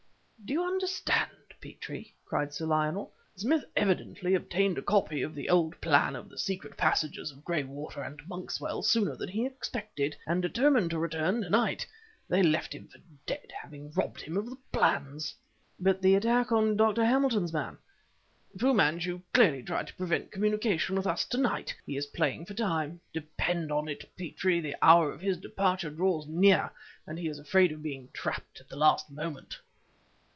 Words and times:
"Do 0.43 0.53
you 0.55 0.63
understand, 0.65 1.29
Petrie?" 1.61 2.13
cried 2.25 2.51
Sir 2.51 2.65
Lionel. 2.65 3.13
"Smith 3.35 3.63
evidently 3.75 4.33
obtained 4.33 4.77
a 4.77 4.81
copy 4.81 5.21
of 5.21 5.35
the 5.35 5.47
old 5.47 5.79
plan 5.79 6.15
of 6.15 6.29
the 6.29 6.37
secret 6.37 6.75
passages 6.75 7.31
of 7.31 7.45
Graywater 7.45 8.01
and 8.01 8.19
Monkswell, 8.27 8.81
sooner 8.81 9.15
than 9.15 9.29
he 9.29 9.45
expected, 9.45 10.17
and 10.25 10.41
determined 10.41 10.89
to 10.89 10.99
return 10.99 11.43
to 11.43 11.49
night. 11.49 11.85
They 12.27 12.41
left 12.41 12.73
him 12.73 12.87
for 12.87 12.97
dead, 13.27 13.53
having 13.61 13.91
robbed 13.91 14.21
him 14.21 14.35
of 14.35 14.47
the 14.49 14.57
plans!" 14.73 15.35
"But 15.79 16.01
the 16.01 16.15
attack 16.15 16.51
on 16.51 16.75
Dr. 16.75 17.05
Hamilton's 17.05 17.53
man?" 17.53 17.77
"Fu 18.57 18.73
Manchu 18.73 19.21
clearly 19.33 19.61
tried 19.61 19.87
to 19.87 19.93
prevent 19.93 20.31
communication 20.31 20.95
with 20.95 21.05
us 21.05 21.23
to 21.25 21.37
night! 21.37 21.75
He 21.85 21.95
is 21.95 22.07
playing 22.07 22.45
for 22.47 22.55
time. 22.55 22.99
Depend 23.13 23.71
on 23.71 23.87
it, 23.87 24.09
Petrie, 24.17 24.59
the 24.59 24.75
hour 24.81 25.11
of 25.11 25.21
his 25.21 25.37
departure 25.37 25.91
draws 25.91 26.25
near 26.27 26.71
and 27.05 27.19
he 27.19 27.27
is 27.27 27.37
afraid 27.37 27.71
of 27.71 27.83
being 27.83 28.09
trapped 28.11 28.59
at 28.59 28.67
the 28.69 28.75
last 28.75 29.11
moment." 29.11 29.59